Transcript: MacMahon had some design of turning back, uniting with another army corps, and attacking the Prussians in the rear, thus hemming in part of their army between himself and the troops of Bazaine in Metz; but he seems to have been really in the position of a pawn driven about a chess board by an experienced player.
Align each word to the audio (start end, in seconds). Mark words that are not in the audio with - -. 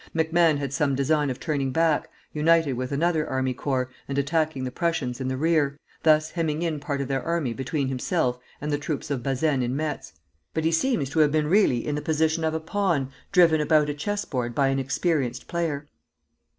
MacMahon 0.15 0.57
had 0.57 0.73
some 0.73 0.95
design 0.95 1.29
of 1.29 1.39
turning 1.39 1.71
back, 1.71 2.09
uniting 2.33 2.75
with 2.75 2.91
another 2.91 3.27
army 3.29 3.53
corps, 3.53 3.91
and 4.07 4.17
attacking 4.17 4.63
the 4.63 4.71
Prussians 4.71 5.21
in 5.21 5.27
the 5.27 5.37
rear, 5.37 5.77
thus 6.01 6.31
hemming 6.31 6.63
in 6.63 6.79
part 6.79 7.01
of 7.01 7.07
their 7.07 7.21
army 7.23 7.53
between 7.53 7.87
himself 7.87 8.39
and 8.59 8.71
the 8.71 8.79
troops 8.79 9.11
of 9.11 9.21
Bazaine 9.21 9.61
in 9.61 9.75
Metz; 9.75 10.13
but 10.55 10.65
he 10.65 10.71
seems 10.71 11.11
to 11.11 11.19
have 11.19 11.31
been 11.31 11.45
really 11.45 11.85
in 11.85 11.93
the 11.93 12.01
position 12.01 12.43
of 12.43 12.55
a 12.55 12.59
pawn 12.59 13.11
driven 13.31 13.61
about 13.61 13.89
a 13.89 13.93
chess 13.93 14.25
board 14.25 14.55
by 14.55 14.69
an 14.69 14.79
experienced 14.79 15.47
player. 15.47 15.87